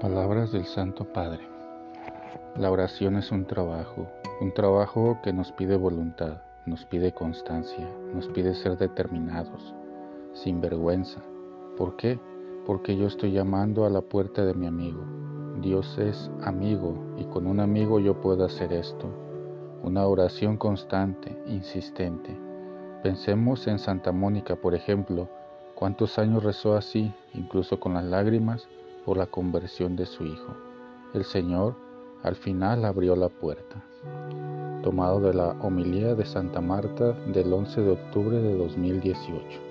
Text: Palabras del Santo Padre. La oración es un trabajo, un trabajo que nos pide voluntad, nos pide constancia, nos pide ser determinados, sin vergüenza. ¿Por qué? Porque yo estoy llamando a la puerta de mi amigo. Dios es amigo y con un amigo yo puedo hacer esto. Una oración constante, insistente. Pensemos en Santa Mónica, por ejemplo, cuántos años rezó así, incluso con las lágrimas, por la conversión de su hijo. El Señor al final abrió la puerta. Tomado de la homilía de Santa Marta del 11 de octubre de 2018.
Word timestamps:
Palabras 0.00 0.50
del 0.50 0.64
Santo 0.64 1.04
Padre. 1.04 1.46
La 2.56 2.70
oración 2.70 3.16
es 3.16 3.30
un 3.30 3.44
trabajo, 3.44 4.06
un 4.40 4.54
trabajo 4.54 5.18
que 5.22 5.30
nos 5.30 5.52
pide 5.52 5.76
voluntad, 5.76 6.40
nos 6.64 6.86
pide 6.86 7.12
constancia, 7.12 7.86
nos 8.14 8.26
pide 8.28 8.54
ser 8.54 8.78
determinados, 8.78 9.74
sin 10.32 10.62
vergüenza. 10.62 11.20
¿Por 11.76 11.96
qué? 11.96 12.18
Porque 12.64 12.96
yo 12.96 13.08
estoy 13.08 13.32
llamando 13.32 13.84
a 13.84 13.90
la 13.90 14.00
puerta 14.00 14.42
de 14.46 14.54
mi 14.54 14.66
amigo. 14.66 15.04
Dios 15.60 15.98
es 15.98 16.30
amigo 16.40 16.94
y 17.18 17.24
con 17.24 17.46
un 17.46 17.60
amigo 17.60 18.00
yo 18.00 18.22
puedo 18.22 18.46
hacer 18.46 18.72
esto. 18.72 19.06
Una 19.82 20.06
oración 20.06 20.56
constante, 20.56 21.36
insistente. 21.44 22.34
Pensemos 23.02 23.66
en 23.66 23.78
Santa 23.78 24.12
Mónica, 24.12 24.56
por 24.56 24.74
ejemplo, 24.74 25.28
cuántos 25.74 26.18
años 26.18 26.42
rezó 26.42 26.74
así, 26.74 27.12
incluso 27.34 27.78
con 27.78 27.92
las 27.92 28.04
lágrimas, 28.04 28.66
por 29.04 29.16
la 29.16 29.26
conversión 29.26 29.96
de 29.96 30.06
su 30.06 30.24
hijo. 30.24 30.56
El 31.14 31.24
Señor 31.24 31.74
al 32.22 32.36
final 32.36 32.84
abrió 32.84 33.16
la 33.16 33.28
puerta. 33.28 33.82
Tomado 34.82 35.20
de 35.20 35.34
la 35.34 35.50
homilía 35.60 36.14
de 36.14 36.24
Santa 36.24 36.60
Marta 36.60 37.12
del 37.32 37.52
11 37.52 37.80
de 37.80 37.90
octubre 37.90 38.36
de 38.36 38.56
2018. 38.56 39.69